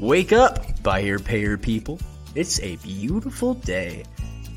Wake 0.00 0.32
up, 0.32 0.82
buy 0.82 1.02
here, 1.02 1.18
pay 1.18 1.40
here 1.40 1.58
people. 1.58 2.00
It's 2.34 2.58
a 2.60 2.76
beautiful 2.76 3.52
day. 3.52 4.04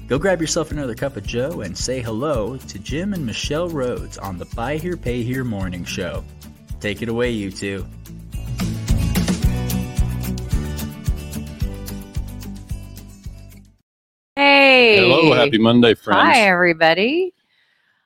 Go 0.08 0.18
grab 0.18 0.40
yourself 0.40 0.72
another 0.72 0.96
cup 0.96 1.18
of 1.18 1.26
Joe 1.26 1.60
and 1.60 1.78
say 1.78 2.00
hello 2.00 2.56
to 2.56 2.80
Jim 2.80 3.12
and 3.12 3.26
Michelle 3.26 3.70
Rhoads 3.70 4.18
on 4.24 4.38
the 4.38 4.46
Buy 4.56 4.78
Here, 4.78 4.96
Pay 4.96 5.22
Here 5.22 5.44
morning 5.44 5.84
show. 5.84 6.24
Take 6.80 7.02
it 7.02 7.10
away, 7.10 7.32
you 7.32 7.52
two. 7.52 7.86
Hey. 14.38 15.00
Hello, 15.00 15.34
happy 15.34 15.58
Monday, 15.58 15.94
friends. 15.94 16.22
Hi, 16.22 16.44
everybody. 16.44 17.34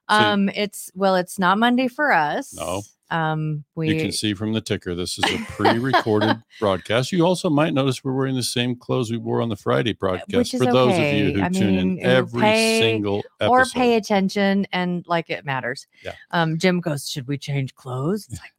Um, 0.08 0.50
it's 0.50 0.90
well, 0.96 1.16
it's 1.16 1.38
not 1.38 1.60
Monday 1.60 1.88
for 1.88 2.12
us. 2.12 2.56
No. 2.56 2.82
Um, 3.10 3.64
we 3.76 3.90
You 3.94 4.02
can 4.02 4.12
see 4.12 4.34
from 4.34 4.54
the 4.54 4.62
ticker, 4.62 4.94
this 4.94 5.18
is 5.18 5.24
a 5.24 5.38
pre-recorded 5.52 6.42
broadcast. 6.60 7.12
You 7.12 7.26
also 7.26 7.50
might 7.50 7.74
notice 7.74 8.04
we're 8.04 8.14
wearing 8.14 8.36
the 8.36 8.44
same 8.44 8.76
clothes 8.76 9.10
we 9.12 9.18
wore 9.18 9.42
on 9.42 9.50
the 9.50 9.56
Friday 9.56 9.94
broadcast. 9.94 10.34
Uh, 10.34 10.40
is 10.40 10.52
For 10.64 10.72
those 10.72 10.94
of 10.98 11.04
you 11.14 11.34
who 11.34 11.44
I 11.44 11.50
tune 11.50 11.76
mean, 11.76 12.00
in 12.00 12.06
every 12.06 12.42
pay- 12.42 12.80
single 12.82 13.24
episode, 13.40 13.52
or 13.52 13.66
pay 13.66 13.96
attention 13.96 14.68
and 14.74 15.06
like 15.08 15.30
it 15.30 15.46
matters. 15.46 15.88
Yeah. 16.04 16.14
Um, 16.32 16.58
Jim 16.58 16.82
goes, 16.82 17.10
should 17.10 17.28
we 17.28 17.38
change 17.38 17.76
clothes? 17.76 18.28
It's 18.30 18.42
like, 18.42 18.52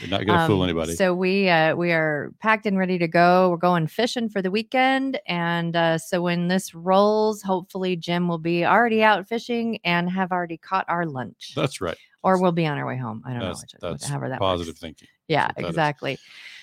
you're 0.00 0.08
not 0.10 0.26
going 0.26 0.38
to 0.38 0.46
fool 0.46 0.62
um, 0.62 0.68
anybody. 0.68 0.94
So 0.94 1.14
we 1.14 1.48
uh, 1.48 1.74
we 1.76 1.92
are 1.92 2.32
packed 2.40 2.66
and 2.66 2.76
ready 2.78 2.98
to 2.98 3.08
go. 3.08 3.50
We're 3.50 3.56
going 3.56 3.86
fishing 3.86 4.28
for 4.28 4.42
the 4.42 4.50
weekend, 4.50 5.18
and 5.26 5.74
uh, 5.76 5.98
so 5.98 6.22
when 6.22 6.48
this 6.48 6.74
rolls, 6.74 7.42
hopefully 7.42 7.96
Jim 7.96 8.28
will 8.28 8.38
be 8.38 8.64
already 8.64 9.02
out 9.02 9.26
fishing 9.26 9.78
and 9.84 10.10
have 10.10 10.32
already 10.32 10.56
caught 10.58 10.84
our 10.88 11.06
lunch, 11.06 11.52
that's 11.56 11.80
right. 11.80 11.96
or 12.22 12.40
we'll 12.40 12.52
be 12.52 12.66
on 12.66 12.78
our 12.78 12.86
way 12.86 12.96
home. 12.96 13.22
I 13.26 13.30
don't 13.32 13.40
That's, 13.40 13.60
know, 13.60 13.88
which, 13.90 13.98
that's 14.00 14.08
however 14.08 14.28
that 14.30 14.38
positive 14.38 14.72
works. 14.72 14.80
thinking. 14.80 15.08
Yeah, 15.28 15.46
what 15.46 15.56
that 15.56 15.62
is. 15.64 15.68
exactly. 15.70 16.18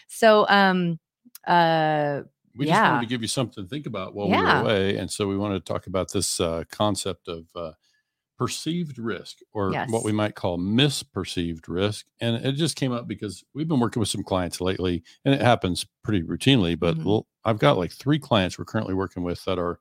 So 0.07 0.45
um, 0.49 0.99
uh, 1.47 2.21
We 2.55 2.65
just 2.65 2.75
Yeah. 2.77 2.91
wanted 2.93 3.07
to 3.07 3.09
give 3.09 3.21
you 3.21 3.27
something 3.27 3.63
to 3.63 3.69
think 3.69 3.85
about 3.87 4.13
while 4.13 4.27
Yeah. 4.29 4.39
we 4.39 4.45
were 4.45 4.69
away. 4.73 4.97
And 4.97 5.09
so 5.11 5.27
we 5.27 5.35
wanted 5.37 5.65
to 5.65 5.73
talk 5.73 5.87
about 5.87 6.11
this 6.11 6.39
uh, 6.39 6.63
concept 6.71 7.27
of 7.27 7.45
uh, 7.55 7.71
perceived 8.37 8.97
risk 8.97 9.39
or 9.53 9.79
what 9.85 10.03
we 10.03 10.11
might 10.11 10.35
call 10.35 10.57
misperceived 10.57 11.67
risk. 11.67 12.05
And 12.19 12.45
it 12.45 12.53
just 12.53 12.75
came 12.75 12.91
up 12.91 13.07
because 13.07 13.43
we've 13.53 13.67
been 13.67 13.79
working 13.79 13.99
with 13.99 14.09
some 14.09 14.23
clients 14.23 14.59
lately 14.61 15.03
and 15.25 15.33
it 15.35 15.41
happens 15.41 15.85
pretty 16.03 16.23
routinely, 16.23 16.77
but 16.79 16.97
Mhm. 16.97 17.05
well, 17.05 17.27
I've 17.45 17.59
got 17.59 17.77
like 17.77 17.91
three 17.91 18.19
clients 18.19 18.57
we're 18.57 18.65
currently 18.65 18.93
working 18.95 19.23
with 19.23 19.43
that 19.45 19.59
are 19.59 19.79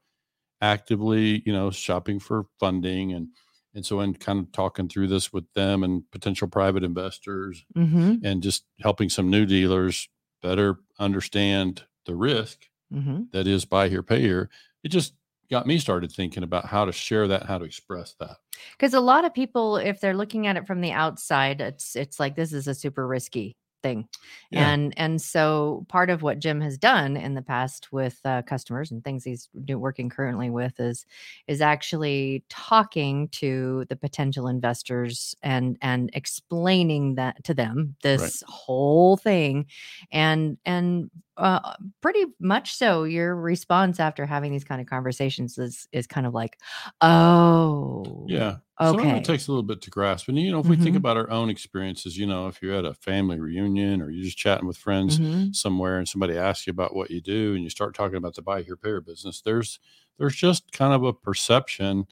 actively, 0.61 1.43
you 1.47 1.53
know, 1.53 1.71
shopping 1.71 2.19
for 2.21 2.47
funding 2.61 3.13
and 3.13 3.29
and 3.75 3.87
so 3.87 4.01
in 4.01 4.15
kind 4.15 4.39
of 4.39 4.53
talking 4.53 4.89
through 4.89 5.07
this 5.09 5.33
with 5.33 5.51
them 5.55 5.83
and 5.83 6.11
potential 6.11 6.47
private 6.49 6.85
investors 6.85 7.65
hmm 7.75 8.23
and 8.23 8.43
just 8.43 8.67
helping 8.81 9.09
some 9.11 9.31
new 9.31 9.47
dealers 9.47 10.09
better 10.43 10.81
understand 10.99 11.85
the 12.07 12.17
risk 12.17 12.67
hmm 12.91 13.33
that 13.33 13.47
is 13.47 13.65
buy 13.65 13.89
here, 13.89 14.03
pay 14.03 14.21
here, 14.21 14.51
it 14.85 14.89
just 14.89 15.15
got 15.53 15.67
me 15.67 15.79
started 15.79 16.11
thinking 16.11 16.43
about 16.43 16.65
how 16.65 16.85
to 16.85 16.93
share 16.93 17.29
that, 17.29 17.45
how 17.45 17.59
to 17.59 17.65
express 17.65 18.15
that. 18.19 18.39
because 18.77 18.95
a 18.95 19.01
lot 19.01 19.25
of 19.25 19.33
people, 19.35 19.77
if 19.77 20.01
they're 20.01 20.17
looking 20.17 20.47
at 20.49 20.57
it 20.57 20.67
from 20.67 20.81
the 20.81 20.91
outside, 20.93 21.61
it's 21.61 21.95
it's 21.95 22.19
like 22.19 22.35
this 22.35 22.53
is 22.53 22.67
a 22.67 22.75
super 22.75 23.07
risky 23.07 23.55
thing, 23.83 24.07
Yeah. 24.53 24.71
and 24.71 24.95
and 24.97 25.21
so 25.21 25.85
part 25.89 26.09
of 26.09 26.23
what 26.23 26.39
Jim 26.39 26.61
has 26.61 26.79
done 26.79 27.17
in 27.17 27.35
the 27.35 27.43
past 27.43 27.93
with 27.93 28.21
uh, 28.25 28.43
customers 28.43 28.93
and 28.93 29.03
things 29.03 29.25
he's 29.25 29.49
working 29.69 30.09
currently 30.09 30.51
with 30.51 30.79
is 30.79 31.05
is 31.49 31.61
actually 31.61 32.45
talking 32.49 33.27
to 33.43 33.85
the 33.89 33.97
potential 33.97 34.47
investors 34.47 35.35
and 35.43 35.77
and 35.83 36.11
explaining 36.15 37.17
that 37.17 37.43
to 37.45 37.55
them 37.55 37.97
this 38.03 38.43
whole 38.47 39.17
thing, 39.17 39.67
and 40.13 40.59
and 40.65 41.11
uh, 41.37 41.75
pretty 42.01 42.25
much 42.41 42.75
so 42.75 43.05
your 43.05 43.35
response 43.37 44.01
after 44.01 44.27
having 44.27 44.53
these 44.53 44.65
kind 44.65 44.81
of 44.81 44.87
conversations 44.87 45.59
is 45.59 45.89
is 45.93 46.07
kind 46.07 46.27
of 46.27 46.35
like 46.35 46.59
oh 47.01 48.27
Yeah. 48.27 48.59
Okay. 48.81 49.17
it 49.17 49.25
takes 49.25 49.47
a 49.47 49.51
little 49.51 49.63
bit 49.63 49.81
to 49.83 49.91
grasp. 49.91 50.29
And, 50.29 50.39
you 50.39 50.51
know, 50.51 50.61
if 50.61 50.69
we 50.69 50.77
think 50.77 50.97
Mhm. 50.97 50.97
about 50.97 51.17
our 51.17 51.31
own 51.31 51.51
experiences, 51.51 52.17
you 52.19 52.27
know, 52.27 52.49
if 52.49 52.63
you're 52.63 52.75
at 52.75 52.85
a 52.85 52.95
family 52.95 53.39
reunion 53.41 54.01
or 54.01 54.11
you're 54.11 54.25
just 54.25 54.39
chatting 54.39 54.67
with 54.67 54.77
friends 54.77 55.21
Mhm. 55.21 55.53
somewhere 55.53 55.99
and 55.99 56.09
somebody 56.09 56.37
asks 56.37 56.67
you 56.67 56.71
about 56.73 56.95
what 56.95 57.11
you 57.11 57.21
do 57.21 57.55
and 57.55 57.63
you 57.65 57.71
start 57.71 57.95
talking 57.95 58.17
about 58.17 58.35
the 58.35 58.43
buy 58.43 58.63
here, 58.63 58.77
pay 58.77 58.89
here 58.91 59.01
business, 59.01 59.41
there's, 59.43 59.79
there's 60.19 60.37
just 60.37 60.73
kind 60.73 60.93
of 60.95 61.03
a 61.05 61.13
perception 61.13 62.07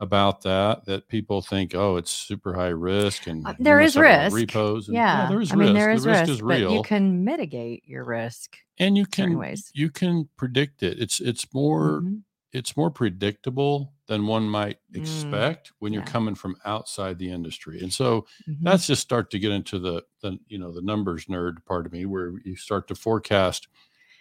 about 0.00 0.42
that, 0.42 0.84
that 0.86 1.08
people 1.08 1.42
think, 1.42 1.74
oh, 1.74 1.96
it's 1.96 2.10
super 2.10 2.54
high 2.54 2.68
risk 2.68 3.26
and 3.26 3.48
Uh, 3.48 3.54
there 3.58 3.80
is 3.80 3.96
have 3.96 4.06
a 4.06 4.10
lot 4.10 4.20
of 4.20 4.30
risk. 4.30 4.32
repos. 4.32 4.88
And, 4.88 5.04
yeah, 5.06 5.26
there 5.26 5.40
is 5.40 5.52
I 5.52 5.56
mean 5.56 5.72
there 5.72 5.90
is 5.90 6.00
The 6.00 6.00
risk, 6.02 6.28
risk, 6.28 6.28
is 6.28 6.42
but 6.46 6.64
you 6.64 6.80
can 6.80 7.24
mitigate 7.24 7.86
your 7.86 8.04
risk 8.04 8.58
and 8.78 8.96
you 8.96 9.06
can, 9.06 9.38
ways. 9.38 9.72
you 9.72 9.90
can 9.90 10.28
predict 10.36 10.82
it. 10.82 10.98
It's, 11.00 11.20
it's 11.20 11.52
more, 11.54 12.04
Mhm. 12.04 12.22
it's 12.52 12.76
more 12.76 12.90
predictable 12.90 13.94
than 14.06 14.26
one 14.26 14.48
might 14.48 14.78
Mm, 14.90 14.94
expect 14.94 15.72
when 15.78 15.92
you're 15.92 16.02
yeah. 16.02 16.02
coming 16.02 16.34
from 16.34 16.56
outside 16.64 17.18
the 17.18 17.30
industry. 17.30 17.80
And 17.80 17.92
so 17.92 18.26
Mhm. 18.46 18.64
that's 18.64 18.86
just 18.86 19.02
start 19.02 19.30
to 19.30 19.38
get 19.38 19.52
into 19.52 19.78
the, 19.78 20.04
the 20.20 20.38
you 20.48 20.58
know 20.58 20.72
the 20.72 20.82
numbers 20.82 21.26
nerd 21.26 21.64
part 21.64 21.86
of 21.86 21.92
me 21.92 22.06
where 22.06 22.32
you 22.44 22.56
start 22.56 22.88
to 22.88 22.94
forecast 22.94 23.68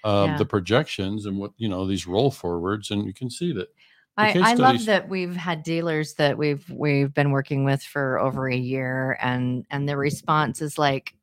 um, 0.03 0.35
Yeah. 0.35 0.37
the 0.37 0.45
projections 0.45 1.25
and 1.25 1.37
what 1.39 1.51
you 1.57 1.69
know 1.69 1.85
these 1.87 2.07
roll 2.07 2.31
forwards 2.31 2.91
and 2.91 3.05
you 3.05 3.13
can 3.13 3.29
see 3.29 3.51
that 3.53 3.69
I, 4.17 4.37
I 4.37 4.53
love 4.55 4.85
that 4.85 5.07
we've 5.07 5.35
had 5.35 5.63
dealers 5.63 6.15
that 6.15 6.37
we've 6.37 6.69
we've 6.69 7.13
been 7.13 7.31
working 7.31 7.63
with 7.63 7.81
for 7.81 8.19
over 8.19 8.49
a 8.49 8.55
year 8.55 9.17
and 9.21 9.65
and 9.69 9.87
the 9.87 9.95
response 9.95 10.61
is 10.61 10.77
like 10.77 11.13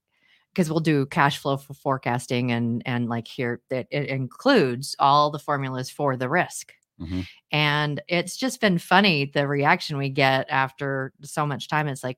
because 0.54 0.70
we'll 0.70 0.80
do 0.80 1.04
cash 1.04 1.36
flow 1.38 1.58
for 1.58 1.74
forecasting 1.74 2.52
and 2.52 2.82
and 2.86 3.08
like 3.10 3.28
here 3.28 3.60
that 3.68 3.86
it 3.90 4.08
includes 4.08 4.96
all 4.98 5.30
the 5.30 5.38
formulas 5.38 5.90
for 5.90 6.16
the 6.16 6.28
risk 6.28 6.72
Mhm. 6.98 7.26
and 7.52 8.00
it's 8.08 8.38
just 8.38 8.58
been 8.62 8.78
funny 8.78 9.26
the 9.26 9.46
reaction 9.46 9.98
we 9.98 10.08
get 10.08 10.46
after 10.48 11.12
so 11.22 11.44
much 11.46 11.68
time 11.68 11.88
it's 11.88 12.02
like 12.02 12.16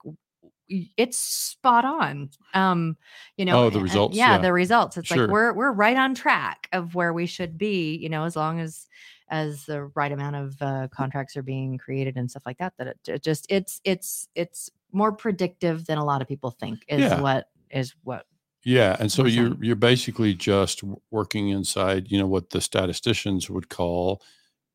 it's 0.97 1.19
spot 1.19 1.85
on 1.85 2.31
um 2.55 2.97
you 3.37 3.45
know 3.45 3.65
Oh, 3.65 3.71
the 3.71 3.79
and- 3.79 3.83
results, 3.85 4.17
yeah, 4.17 4.33
yeah. 4.37 4.39
the 4.39 4.53
results 4.53 4.97
it's 4.97 5.09
Sure. 5.09 5.23
like 5.23 5.31
we're 5.31 5.53
we're 5.53 5.73
right 5.73 5.97
on 5.97 6.15
track 6.15 6.69
of 6.73 6.95
where 6.95 7.13
we 7.13 7.27
should 7.27 7.59
be 7.59 7.97
you 7.97 8.09
know 8.09 8.23
as 8.23 8.37
long 8.37 8.61
as 8.61 8.87
as 9.31 9.65
the 9.67 9.85
right 9.95 10.13
amount 10.13 10.37
of 10.37 10.57
uh, 10.63 10.89
contracts 10.91 11.37
are 11.37 11.43
being 11.43 11.79
created 11.79 12.17
and 12.17 12.31
stuff 12.31 12.43
like 12.47 12.59
that 12.59 12.73
that 12.79 12.87
it, 12.87 12.99
it 13.09 13.23
just 13.23 13.47
it's 13.49 13.81
it's 13.85 14.29
it's 14.35 14.71
more 14.93 15.13
predictive 15.13 15.87
than 15.87 15.99
a 15.99 16.05
lot 16.05 16.23
of 16.23 16.29
people 16.29 16.51
think 16.51 16.85
is 16.89 17.01
Yeah. 17.01 17.21
what 17.21 17.49
is 17.71 17.95
what 18.05 18.27
yeah 18.65 18.97
and 18.99 19.13
so 19.13 19.27
you're 19.27 19.55
you're 19.61 19.77
basically 19.77 20.35
just 20.35 20.83
working 21.11 21.49
inside 21.51 22.11
you 22.11 22.19
know 22.19 22.27
what 22.27 22.51
the 22.51 22.61
statisticians 22.61 23.49
would 23.51 23.69
call 23.69 24.23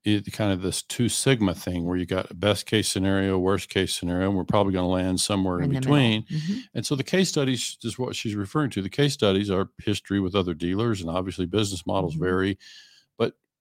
it, 0.05 0.29
kind 0.33 0.51
of 0.51 0.61
this 0.61 0.81
two 0.81 1.07
sigma 1.07 1.55
thing 1.55 1.85
where 1.85 1.95
you 1.95 2.05
got 2.05 2.29
a 2.29 2.33
best 2.33 2.65
case 2.65 2.89
scenario 2.89 3.39
worst 3.39 3.69
case 3.69 3.95
scenario 3.95 4.27
and 4.27 4.37
we're 4.37 4.43
probably 4.43 4.73
going 4.73 4.83
to 4.83 4.89
land 4.89 5.19
somewhere 5.19 5.59
in, 5.59 5.65
in 5.73 5.79
between 5.79 6.23
Mhm. 6.23 6.57
And 6.75 6.85
so 6.85 6.95
the 6.95 7.03
case 7.05 7.29
studies 7.29 7.77
is 7.83 7.97
what 7.97 8.15
she's 8.15 8.35
referring 8.35 8.69
to. 8.71 8.81
The 8.81 8.89
case 8.89 9.13
studies 9.13 9.49
are 9.49 9.69
history 9.83 10.19
with 10.19 10.35
other 10.35 10.53
dealers, 10.53 10.99
and 11.01 11.09
obviously 11.09 11.45
business 11.45 11.85
models 11.85 12.15
Mhm. 12.15 12.19
vary. 12.19 12.57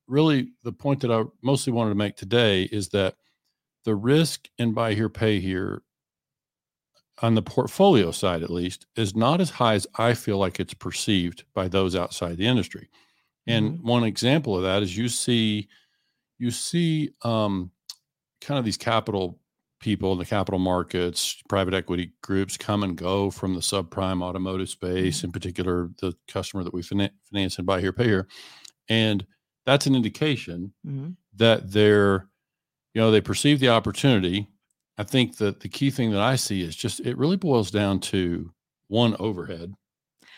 Really, 0.07 0.51
the 0.63 0.73
point 0.73 1.01
that 1.01 1.11
I 1.11 1.23
mostly 1.41 1.73
wanted 1.73 1.91
to 1.91 1.95
make 1.95 2.15
today 2.15 2.63
is 2.63 2.89
that 2.89 3.15
the 3.85 3.95
risk 3.95 4.47
in 4.57 4.73
buy 4.73 4.93
here, 4.93 5.09
pay 5.09 5.39
here, 5.39 5.81
on 7.21 7.35
the 7.35 7.41
portfolio 7.41 8.11
side 8.11 8.43
at 8.43 8.49
least, 8.49 8.87
is 8.95 9.15
not 9.15 9.39
as 9.39 9.51
high 9.51 9.75
as 9.75 9.87
I 9.95 10.13
feel 10.13 10.37
like 10.37 10.59
it's 10.59 10.73
perceived 10.73 11.43
by 11.53 11.67
those 11.67 11.95
outside 11.95 12.37
the 12.37 12.47
industry. 12.47 12.89
And 13.45 13.81
one 13.81 14.03
example 14.03 14.55
of 14.55 14.63
that 14.63 14.83
is 14.83 14.97
you 14.97 15.09
see, 15.09 15.67
you 16.39 16.49
see, 16.49 17.11
um, 17.23 17.71
kind 18.41 18.57
of 18.57 18.65
these 18.65 18.77
capital 18.77 19.39
people 19.79 20.13
in 20.13 20.17
the 20.17 20.25
capital 20.25 20.59
markets, 20.59 21.41
private 21.49 21.73
equity 21.73 22.13
groups 22.21 22.57
come 22.57 22.83
and 22.83 22.95
go 22.95 23.29
from 23.29 23.53
the 23.53 23.59
subprime 23.59 24.23
automotive 24.23 24.69
space, 24.69 25.23
in 25.25 25.31
particular, 25.31 25.89
the 25.99 26.13
customer 26.27 26.63
that 26.63 26.73
we 26.73 26.81
finance 26.81 27.57
and 27.57 27.67
buy 27.67 27.81
here, 27.81 27.91
pay 27.91 28.05
here. 28.05 28.27
And 28.87 29.25
that's 29.65 29.87
an 29.87 29.95
indication 29.95 30.73
Mhm. 30.83 31.13
that 31.35 31.71
they're, 31.71 32.29
you 32.93 33.01
know, 33.01 33.11
they 33.11 33.21
perceive 33.21 33.59
the 33.59 33.69
opportunity. 33.69 34.47
I 34.97 35.03
think 35.03 35.37
that 35.37 35.61
the 35.61 35.69
key 35.69 35.91
thing 35.91 36.11
that 36.11 36.21
I 36.21 36.35
see 36.37 36.61
is 36.63 36.75
just 36.75 37.01
it 37.01 37.17
really 37.17 37.37
boils 37.37 37.71
down 37.71 37.99
to 38.01 38.53
one 38.87 39.15
overhead. 39.19 39.73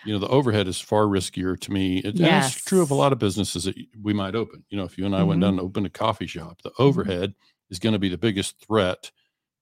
You 0.04 0.14
know, 0.14 0.20
the 0.20 0.28
overhead 0.30 0.68
is 0.68 0.80
far 0.80 1.04
riskier 1.06 1.60
to 1.60 1.72
me. 1.72 2.00
It, 2.00 2.20
And 2.20 2.36
it's 2.38 2.52
true 2.52 2.82
of 2.82 2.92
a 2.92 2.96
lot 2.96 3.14
of 3.14 3.20
businesses 3.20 3.66
that 3.66 3.76
we 4.02 4.14
might 4.14 4.36
open. 4.36 4.66
You 4.70 4.78
know, 4.78 4.84
if 4.86 4.98
you 4.98 5.06
and 5.06 5.16
I 5.16 5.24
went 5.24 5.42
Mhm. 5.42 5.42
down 5.42 5.52
and 5.52 5.60
opened 5.62 5.88
a 5.88 5.90
coffee 5.90 6.28
shop, 6.28 6.62
the 6.64 6.72
overhead 6.80 7.36
is 7.70 7.80
going 7.80 7.94
to 7.94 8.00
be 8.00 8.10
the 8.10 8.18
biggest 8.18 8.60
threat 8.66 9.12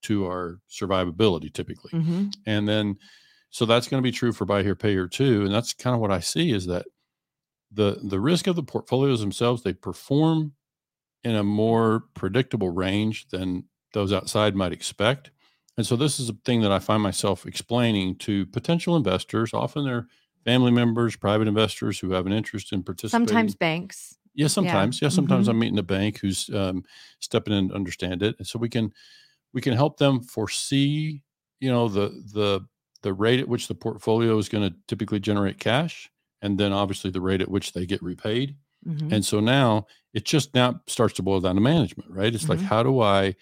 to 0.02 0.26
our 0.26 0.60
survivability 0.70 1.52
typically. 1.52 1.92
Mhm. 1.92 2.34
And 2.46 2.68
then, 2.68 2.98
so 3.50 3.66
that's 3.66 3.88
going 3.88 4.02
to 4.02 4.06
be 4.06 4.12
true 4.12 4.32
for 4.32 4.44
buy 4.44 4.62
here, 4.62 4.76
pay 4.76 4.92
here 4.92 5.08
too. 5.08 5.44
And 5.44 5.54
that's 5.54 5.72
kind 5.74 5.94
of 5.94 6.00
what 6.00 6.12
I 6.12 6.20
see 6.20 6.52
is 6.52 6.66
that 6.66 6.86
the 7.74 8.00
the 8.04 8.20
risk 8.20 8.46
of 8.46 8.56
the 8.56 8.62
portfolios 8.62 9.20
themselves 9.20 9.62
they 9.62 9.74
perform 9.74 10.54
in 11.24 11.34
a 11.36 11.44
more 11.44 12.00
predictable 12.14 12.70
range 12.70 13.28
than 13.28 13.64
those 13.94 14.12
outside 14.12 14.54
might 14.56 14.72
expect. 14.72 15.30
And 15.76 15.86
so 15.86 15.96
this 15.96 16.20
is 16.20 16.28
a 16.28 16.34
thing 16.44 16.60
that 16.62 16.72
I 16.72 16.78
find 16.78 17.02
myself 17.02 17.46
explaining 17.46 18.16
to 18.18 18.46
potential 18.46 18.96
investors. 18.96 19.52
Often 19.54 19.84
they're 19.86 20.08
family 20.44 20.70
members, 20.70 21.16
private 21.16 21.48
investors 21.48 21.98
who 21.98 22.12
have 22.12 22.26
an 22.26 22.32
interest 22.32 22.72
in 22.72 22.82
participating. 22.82 23.18
Sometimes 23.26 23.54
banks. 23.54 24.18
Yeah, 24.34 24.48
sometimes. 24.48 25.00
Yeah, 25.00 25.08
sometimes 25.10 25.46
Mhm. 25.46 25.50
I'm 25.50 25.58
meeting 25.60 25.78
a 25.78 25.82
bank 25.82 26.18
who's 26.18 26.50
um, 26.50 26.84
stepping 27.20 27.54
in 27.54 27.68
to 27.68 27.74
understand 27.74 28.22
it, 28.22 28.36
and 28.38 28.46
so 28.46 28.58
we 28.58 28.68
can 28.68 28.92
we 29.52 29.60
can 29.62 29.74
help 29.74 29.98
them 29.98 30.20
foresee, 30.22 31.22
you 31.60 31.70
know, 31.70 31.88
the 31.88 32.08
the 32.32 32.62
the 33.02 33.14
rate 33.14 33.40
at 33.40 33.48
which 33.48 33.68
the 33.68 33.74
portfolio 33.74 34.38
is 34.38 34.48
going 34.48 34.68
to 34.70 34.76
typically 34.88 35.20
generate 35.20 35.58
cash, 35.60 36.10
and 36.44 36.58
then 36.58 36.72
obviously 36.72 37.10
the 37.10 37.20
rate 37.20 37.40
at 37.40 37.50
which 37.50 37.72
they 37.72 37.86
get 37.86 38.02
repaid. 38.04 38.56
Mhm. 38.86 39.12
And 39.12 39.24
so 39.24 39.40
now 39.40 39.86
it 40.12 40.24
just 40.24 40.54
now 40.54 40.80
starts 40.86 41.14
to 41.14 41.22
boil 41.22 41.40
down 41.40 41.56
to 41.56 41.60
management, 41.60 42.10
right? 42.12 42.32
It's 42.34 42.48
like 42.48 42.60
Mhm. 42.60 42.64
how 42.66 42.82
do 42.84 43.00
I 43.00 43.34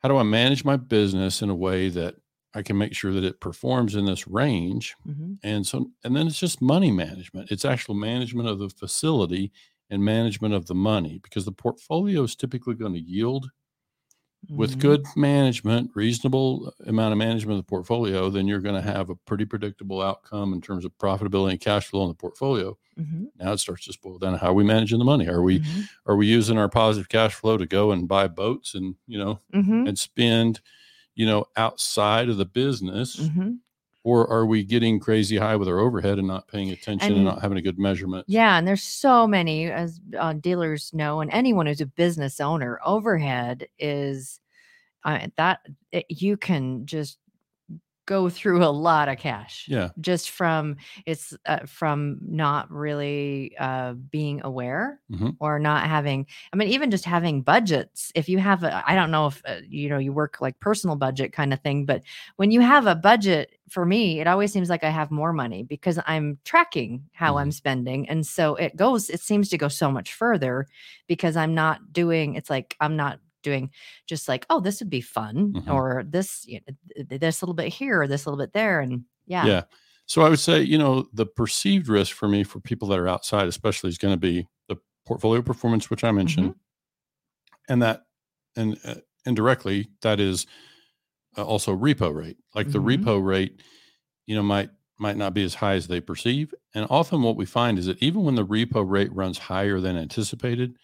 how 0.00 0.08
do 0.08 0.16
I 0.16 0.24
manage 0.24 0.64
my 0.64 0.76
business 0.76 1.42
in 1.42 1.48
a 1.50 1.54
way 1.54 1.88
that 1.88 2.16
I 2.54 2.62
can 2.62 2.76
make 2.76 2.94
sure 2.94 3.12
that 3.12 3.24
it 3.24 3.40
performs 3.40 3.94
in 3.94 4.04
this 4.04 4.26
range 4.28 4.94
Mhm. 5.08 5.38
and 5.42 5.66
so 5.66 5.92
and 6.04 6.14
then 6.16 6.26
it's 6.26 6.40
just 6.40 6.60
money 6.60 6.90
management 6.90 7.50
it's 7.50 7.64
actual 7.64 7.94
management 7.94 8.48
of 8.48 8.58
the 8.58 8.68
facility 8.68 9.52
and 9.90 10.04
management 10.04 10.54
of 10.54 10.66
the 10.66 10.74
money 10.74 11.18
because 11.22 11.44
the 11.44 11.52
portfolio 11.52 12.22
is 12.24 12.34
typically 12.36 12.74
going 12.74 12.92
to 12.94 13.00
yield 13.00 13.50
with 14.48 14.76
Mhm. 14.76 14.80
good 14.80 15.06
management 15.16 15.90
reasonable 15.94 16.72
amount 16.86 17.12
of 17.12 17.18
management 17.18 17.58
of 17.58 17.64
the 17.64 17.68
portfolio 17.68 18.28
then 18.28 18.46
you're 18.48 18.60
going 18.60 18.74
to 18.74 18.82
have 18.92 19.08
a 19.08 19.14
pretty 19.14 19.44
predictable 19.44 20.02
outcome 20.02 20.52
in 20.52 20.60
terms 20.60 20.84
of 20.84 20.96
profitability 20.98 21.52
and 21.52 21.60
cash 21.60 21.86
flow 21.86 22.02
in 22.02 22.08
the 22.08 22.14
portfolio 22.14 22.76
Mhm. 22.98 23.26
now 23.38 23.52
it 23.52 23.58
starts 23.58 23.86
to 23.86 23.98
boil 24.02 24.18
down 24.18 24.32
to 24.32 24.38
how 24.38 24.48
are 24.48 24.52
we 24.54 24.64
managing 24.64 24.98
the 24.98 25.04
money 25.04 25.28
are 25.28 25.42
we 25.42 25.60
Mhm. 25.60 25.88
are 26.06 26.16
we 26.16 26.26
using 26.26 26.58
our 26.58 26.68
positive 26.68 27.08
cash 27.08 27.34
flow 27.34 27.56
to 27.56 27.66
go 27.66 27.92
and 27.92 28.08
buy 28.08 28.26
boats 28.28 28.74
and 28.74 28.96
you 29.06 29.16
know 29.18 29.38
Mhm. 29.54 29.88
and 29.88 29.98
spend 29.98 30.60
you 31.14 31.24
know 31.26 31.44
outside 31.56 32.28
of 32.28 32.36
the 32.36 32.44
business 32.46 33.16
Mhm. 33.16 33.58
Or 34.04 34.28
are 34.28 34.46
we 34.46 34.64
getting 34.64 34.98
crazy 34.98 35.36
high 35.36 35.56
with 35.56 35.68
our 35.68 35.78
overhead 35.78 36.18
and 36.18 36.26
not 36.26 36.48
paying 36.48 36.70
attention 36.70 37.08
and, 37.08 37.16
And- 37.18 37.24
not 37.24 37.42
having 37.42 37.58
a 37.58 37.62
good 37.62 37.78
measurement? 37.78 38.24
Yeah, 38.28 38.58
and 38.58 38.66
there's 38.66 38.82
so 38.82 39.26
many 39.26 39.70
as 39.70 40.00
uh, 40.18 40.32
dealers 40.34 40.92
know, 40.92 41.20
and 41.20 41.30
anyone 41.30 41.66
who's 41.66 41.80
a 41.80 41.86
business 41.86 42.40
owner, 42.40 42.80
overhead 42.84 43.66
is 43.78 44.40
uh, 45.04 45.26
that 45.36 45.60
it, 45.90 46.06
you 46.08 46.36
can 46.36 46.86
just 46.86 47.18
go 48.06 48.28
through 48.28 48.64
a 48.64 48.66
lot 48.70 49.08
of 49.08 49.18
cash. 49.18 49.66
Yeah. 49.68 49.90
just 50.00 50.30
from 50.30 50.76
it's 51.06 51.34
uh, 51.46 51.60
from 51.66 52.18
not 52.22 52.70
really 52.70 53.54
uh, 53.58 53.92
being 53.94 54.40
aware 54.44 55.00
Mhm. 55.10 55.36
or 55.40 55.58
not 55.58 55.86
having. 55.88 56.26
I 56.52 56.56
mean, 56.56 56.68
even 56.68 56.90
just 56.90 57.04
having 57.04 57.42
budgets. 57.42 58.10
If 58.14 58.28
you 58.28 58.38
have, 58.38 58.64
a, 58.64 58.82
I 58.88 58.94
don't 58.94 59.10
know 59.10 59.26
if 59.28 59.42
uh, 59.44 59.56
you 59.68 59.88
know 59.88 59.98
you 59.98 60.12
work 60.12 60.40
like 60.40 60.58
personal 60.60 60.96
budget 60.96 61.32
kind 61.32 61.52
of 61.52 61.60
thing, 61.60 61.84
but 61.86 62.02
when 62.36 62.50
you 62.50 62.60
have 62.60 62.86
a 62.86 62.94
budget, 62.94 63.50
for 63.68 63.86
me, 63.86 64.20
it 64.20 64.26
always 64.26 64.52
seems 64.52 64.68
like 64.68 64.84
I 64.84 64.90
have 64.90 65.10
more 65.10 65.32
money 65.32 65.62
because 65.62 65.98
I'm 66.06 66.38
tracking 66.44 67.04
how 67.12 67.38
I'm 67.38 67.52
spending, 67.52 68.08
and 68.08 68.26
so 68.26 68.56
it 68.56 68.76
goes. 68.76 69.08
It 69.10 69.20
seems 69.20 69.48
to 69.50 69.58
go 69.58 69.68
so 69.68 69.90
much 69.90 70.12
further 70.12 70.66
because 71.06 71.36
I'm 71.36 71.54
not 71.54 71.92
doing. 71.92 72.34
It's 72.34 72.50
like 72.50 72.76
I'm 72.80 72.96
not 72.96 73.18
doing 73.42 73.70
just 74.06 74.28
like 74.28 74.46
oh 74.50 74.60
this 74.60 74.80
would 74.80 74.90
be 74.90 75.00
fun 75.00 75.52
Mhm. 75.54 75.72
or 75.72 76.04
this 76.06 76.44
you 76.46 76.60
know, 76.66 76.74
th- 76.96 77.08
th- 77.08 77.20
this 77.20 77.42
little 77.42 77.54
bit 77.54 77.72
here 77.72 78.02
or 78.02 78.06
this 78.08 78.26
little 78.26 78.38
bit 78.38 78.52
there 78.52 78.80
and 78.80 79.04
yeah 79.26 79.46
Yeah. 79.46 79.62
So 80.06 80.22
I 80.22 80.28
would 80.28 80.40
say, 80.40 80.60
you 80.62 80.76
know, 80.78 81.06
the 81.12 81.24
perceived 81.24 81.88
risk 81.88 82.14
for 82.14 82.28
me 82.28 82.42
for 82.44 82.60
people 82.60 82.88
that 82.88 82.98
are 82.98 83.08
outside, 83.08 83.46
especially, 83.48 83.88
is 83.88 83.98
going 83.98 84.12
to 84.12 84.18
be 84.20 84.46
the 84.68 84.76
portfolio 85.06 85.40
performance, 85.42 85.88
which 85.90 86.04
I 86.04 86.10
mentioned, 86.10 86.48
Mm-hmm. 86.50 86.58
and 87.68 87.82
that, 87.82 88.02
and 88.56 88.78
uh, 88.84 88.96
indirectly, 89.26 89.88
that 90.02 90.20
is 90.20 90.46
uh, 91.38 91.44
also 91.44 91.74
repo 91.74 92.12
rate. 92.14 92.36
Like 92.54 92.72
the 92.72 92.78
Mhm. 92.78 93.04
repo 93.04 93.24
rate, 93.24 93.62
you 94.26 94.34
know, 94.36 94.42
might 94.42 94.70
might 94.98 95.16
not 95.16 95.34
be 95.34 95.42
as 95.44 95.54
high 95.54 95.74
as 95.74 95.88
they 95.88 96.00
perceive. 96.00 96.52
And 96.74 96.86
often, 96.90 97.22
what 97.22 97.36
we 97.36 97.46
find 97.46 97.78
is 97.78 97.86
that 97.86 98.02
even 98.02 98.22
when 98.24 98.34
the 98.34 98.44
repo 98.46 98.84
rate 98.88 99.12
runs 99.14 99.38
higher 99.38 99.80
than 99.80 99.96
anticipated, 99.96 100.76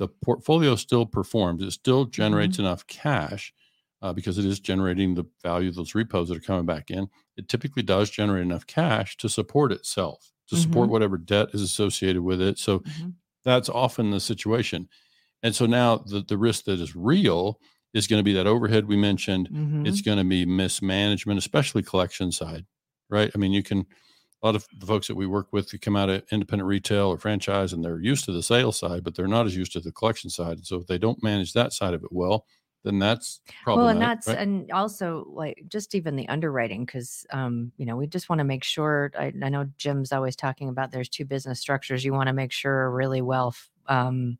the 0.00 0.08
portfolio 0.08 0.76
still 0.76 1.06
performs. 1.06 1.62
It 1.62 1.72
still 1.72 2.06
generates 2.06 2.58
Mm-hmm. 2.58 2.60
enough 2.60 2.86
cash 2.88 3.54
uh, 4.02 4.12
because 4.14 4.38
it 4.38 4.46
is 4.46 4.60
generating 4.60 5.14
the 5.14 5.26
value 5.44 5.70
of 5.70 5.76
those 5.76 5.94
repos 5.94 6.28
that 6.30 6.38
are 6.38 6.42
coming 6.42 6.66
back 6.66 6.90
in. 6.90 7.08
It 7.36 7.48
typically 7.48 7.84
does 7.84 8.10
generate 8.10 8.42
enough 8.44 8.66
cash 8.66 9.16
to 9.18 9.28
support 9.28 9.72
itself, 9.72 10.32
to 10.48 10.56
support 10.56 10.88
Mhm. 10.88 10.90
whatever 10.90 11.18
debt 11.18 11.50
is 11.54 11.62
associated 11.62 12.22
with 12.22 12.42
it. 12.42 12.58
So 12.58 12.84
Mhm. 12.84 13.20
that's 13.44 13.68
often 13.68 14.10
the 14.10 14.20
situation. 14.20 14.88
And 15.42 15.54
so 15.54 15.66
now 15.66 15.98
the, 15.98 16.22
the 16.22 16.38
risk 16.38 16.64
that 16.66 16.80
is 16.80 16.96
real 16.96 17.60
is 17.94 18.06
going 18.08 18.20
to 18.20 18.24
be 18.24 18.34
that 18.34 18.46
overhead 18.48 18.86
we 18.86 18.96
mentioned. 18.96 19.50
It's 19.84 20.02
going 20.02 20.18
to 20.18 20.24
be 20.24 20.46
mismanagement, 20.46 21.38
especially 21.38 21.82
collection 21.82 22.32
side, 22.32 22.66
right? 23.10 23.30
I 23.34 23.38
mean, 23.38 23.52
you 23.52 23.62
can, 23.62 23.86
a 24.42 24.46
lot 24.46 24.56
of 24.56 24.66
the 24.78 24.86
folks 24.86 25.06
that 25.08 25.14
we 25.16 25.26
work 25.26 25.52
with 25.52 25.78
come 25.80 25.96
out 25.96 26.08
of 26.08 26.22
independent 26.32 26.66
retail 26.66 27.08
or 27.08 27.18
franchise 27.18 27.72
and 27.72 27.84
they're 27.84 28.00
used 28.00 28.24
to 28.24 28.32
the 28.32 28.42
sales 28.42 28.78
side, 28.78 29.04
but 29.04 29.14
they're 29.14 29.28
not 29.28 29.46
as 29.46 29.56
used 29.56 29.72
to 29.72 29.80
the 29.80 29.92
collection 29.92 30.30
side. 30.30 30.56
And 30.58 30.66
so 30.66 30.76
if 30.76 30.86
they 30.86 30.98
don't 30.98 31.22
manage 31.22 31.52
that 31.52 31.72
side 31.72 31.94
of 31.94 32.02
it 32.04 32.12
well, 32.12 32.46
then 32.82 32.98
that's 32.98 33.40
well 33.74 33.88
and 33.88 34.00
that's 34.00 34.26
right? 34.26 34.38
and 34.38 34.70
also 34.72 35.26
like 35.28 35.62
just 35.68 35.94
even 35.94 36.16
the 36.16 36.26
underwriting 36.28 36.86
because 36.86 37.26
um 37.30 37.72
you 37.76 37.84
know 37.84 37.94
we 37.94 38.06
just 38.06 38.30
want 38.30 38.38
to 38.38 38.44
make 38.44 38.64
sure 38.64 39.10
I, 39.18 39.32
I 39.42 39.48
know 39.50 39.66
jim's 39.76 40.12
always 40.12 40.34
talking 40.34 40.70
about 40.70 40.90
there's 40.90 41.10
two 41.10 41.26
business 41.26 41.60
structures 41.60 42.02
you 42.02 42.14
want 42.14 42.28
to 42.28 42.32
make 42.32 42.52
sure 42.52 42.72
are 42.72 42.90
really 42.90 43.20
well 43.20 43.54
um 43.86 44.38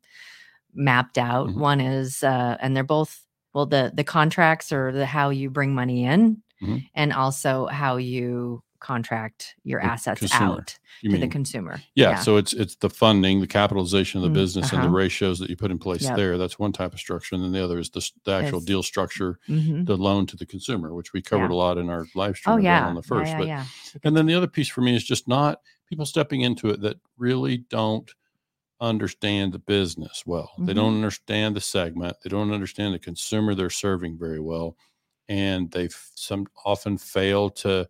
mapped 0.73 1.17
out 1.17 1.49
Mhm. 1.49 1.55
one 1.55 1.81
is 1.81 2.23
uh 2.23 2.57
and 2.61 2.75
they're 2.75 2.83
both 2.83 3.25
well 3.53 3.65
the 3.65 3.91
the 3.93 4.03
contracts 4.03 4.71
or 4.71 4.91
the 4.91 5.05
how 5.05 5.29
you 5.29 5.49
bring 5.49 5.75
money 5.75 6.05
in 6.05 6.41
Mhm. 6.61 6.89
and 6.95 7.13
also 7.13 7.67
how 7.67 7.97
you 7.97 8.63
contract 8.81 9.55
your 9.63 9.79
assets 9.79 10.19
consumer, 10.19 10.51
out 10.59 10.77
to 11.03 11.17
the 11.17 11.27
consumer 11.27 11.79
yeah, 11.95 12.15
So 12.19 12.35
it's 12.37 12.51
it's 12.53 12.75
the 12.75 12.89
funding, 12.89 13.39
the 13.39 13.47
capitalization 13.47 14.17
of 14.19 14.23
the 14.23 14.29
Mm, 14.29 14.41
business, 14.41 14.71
and 14.73 14.81
the 14.83 14.87
uh-huh. 14.87 14.95
ratios 14.95 15.39
that 15.39 15.49
you 15.49 15.55
put 15.55 15.71
in 15.71 15.77
place 15.79 16.01
Yep. 16.03 16.15
there. 16.17 16.37
That's 16.37 16.57
one 16.59 16.71
type 16.73 16.93
of 16.93 16.99
structure, 16.99 17.35
and 17.35 17.43
then 17.43 17.51
the 17.53 17.63
other 17.63 17.79
is 17.79 17.89
the, 17.91 18.01
the 18.25 18.31
actual 18.33 18.57
It's- 18.57 18.65
deal 18.65 18.83
structure, 18.83 19.39
Mhm. 19.47 19.85
the 19.85 19.95
loan 19.95 20.25
to 20.27 20.35
the 20.35 20.45
consumer, 20.45 20.93
which 20.93 21.13
we 21.13 21.21
covered 21.21 21.51
Yeah. 21.51 21.55
a 21.55 21.63
lot 21.65 21.77
in 21.77 21.89
our 21.89 22.05
live 22.15 22.35
stream 22.37 22.55
oh 22.55 22.57
yeah 22.57 22.87
on 22.87 22.95
the 22.95 23.03
first. 23.03 23.31
yeah, 23.31 23.37
but 23.37 23.47
yeah. 23.47 23.65
and 24.03 24.17
then 24.17 24.25
the 24.25 24.33
other 24.33 24.47
piece 24.47 24.67
for 24.69 24.81
me 24.81 24.95
is 24.95 25.03
just 25.03 25.27
not 25.27 25.61
people 25.87 26.05
stepping 26.05 26.41
into 26.41 26.69
it 26.69 26.81
that 26.81 26.97
really 27.17 27.57
don't 27.57 28.11
understand 28.79 29.53
the 29.53 29.59
business 29.59 30.23
well. 30.25 30.51
They 30.57 30.73
Mhm. 30.73 30.75
don't 30.77 30.95
understand 30.95 31.55
the 31.55 31.61
segment. 31.61 32.17
They 32.23 32.29
don't 32.29 32.51
understand 32.51 32.93
the 32.95 32.99
consumer 32.99 33.53
they're 33.53 33.69
serving 33.69 34.17
very 34.17 34.39
well, 34.39 34.75
and 35.29 35.69
they 35.71 35.89
some 36.15 36.47
often 36.65 36.97
fail 36.97 37.49
to 37.51 37.87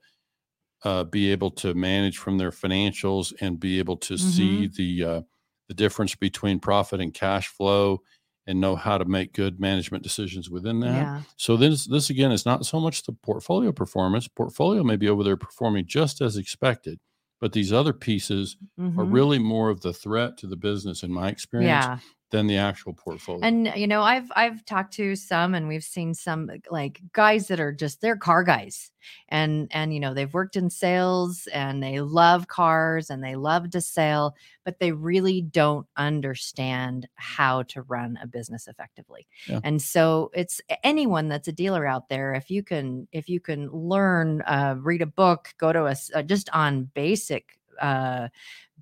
uh, 0.84 1.04
be 1.04 1.32
able 1.32 1.52
to 1.52 1.74
manage 1.74 2.18
from 2.18 2.38
their 2.38 2.52
financials 2.52 3.34
and 3.42 3.60
be 3.60 3.80
able 3.80 3.98
to 3.98 4.18
see 4.18 4.68
Mm-hmm. 4.68 4.68
the 4.68 5.04
uh, 5.04 5.22
the 5.68 5.74
difference 5.76 6.16
between 6.16 6.60
profit 6.60 7.00
and 7.00 7.14
cash 7.14 7.48
flow 7.48 8.02
and 8.48 8.60
know 8.60 8.76
how 8.76 8.98
to 8.98 9.06
make 9.06 9.34
good 9.34 9.60
management 9.60 10.04
decisions 10.04 10.50
within 10.50 10.80
that. 10.82 11.10
yeah 11.10 11.24
So 11.38 11.56
this 11.58 11.86
this 11.86 12.10
again 12.10 12.32
is 12.32 12.46
not 12.46 12.66
so 12.66 12.80
much 12.80 13.04
the 13.04 13.14
portfolio 13.14 13.72
performance. 13.72 14.28
Portfolio 14.28 14.84
may 14.84 14.96
be 14.98 15.08
over 15.10 15.24
there 15.24 15.38
performing 15.38 15.86
just 15.86 16.22
as 16.22 16.38
expected, 16.38 17.00
but 17.40 17.54
these 17.54 17.72
other 17.72 17.94
pieces 17.94 18.58
are 18.98 19.06
Mhm. 19.06 19.06
really 19.06 19.40
more 19.40 19.70
of 19.70 19.82
the 19.82 19.94
threat 19.94 20.38
to 20.40 20.48
the 20.48 20.58
business 20.58 21.04
in 21.04 21.12
my 21.14 21.30
experience 21.30 21.90
yeah 21.90 22.00
than 22.32 22.48
the 22.48 22.58
actual 22.58 22.94
portfolio. 22.94 23.42
And 23.44 23.72
you 23.76 23.88
know, 23.88 24.02
I've 24.02 24.32
I've 24.36 24.66
talked 24.66 24.94
to 24.94 25.16
some 25.16 25.54
and 25.54 25.68
we've 25.68 25.84
seen 25.84 26.14
some 26.14 26.50
like 26.70 27.02
guys 27.14 27.48
that 27.48 27.60
are 27.60 27.72
just 27.72 28.02
they're 28.02 28.18
car 28.18 28.44
guys. 28.44 28.92
And 29.30 29.68
and 29.72 29.94
you 29.94 30.00
know, 30.00 30.14
they've 30.14 30.34
worked 30.34 30.56
in 30.56 30.70
sales 30.70 31.48
and 31.54 31.84
they 31.84 32.00
love 32.00 32.48
cars 32.48 33.10
and 33.10 33.24
they 33.24 33.36
love 33.36 33.70
to 33.72 33.82
sell, 33.82 34.36
but 34.64 34.80
they 34.80 34.94
really 34.94 35.42
don't 35.42 35.88
understand 35.98 37.08
how 37.16 37.64
to 37.64 37.82
run 37.84 38.18
a 38.24 38.28
business 38.28 38.68
effectively. 38.68 39.28
Yeah. 39.48 39.60
And 39.64 39.82
so 39.82 40.32
it's 40.34 40.62
anyone 40.84 41.28
that's 41.28 41.50
a 41.50 41.54
dealer 41.54 41.86
out 41.86 42.10
there 42.10 42.34
if 42.34 42.50
you 42.50 42.64
can 42.64 43.08
if 43.12 43.28
you 43.28 43.40
can 43.40 43.70
learn 43.72 44.42
uh 44.44 44.76
read 44.80 45.02
a 45.02 45.06
book, 45.06 45.54
go 45.58 45.74
to 45.74 45.86
a 45.86 45.96
uh, 46.16 46.24
just 46.24 46.50
on 46.54 46.86
basic 46.94 47.60
uh 47.82 48.30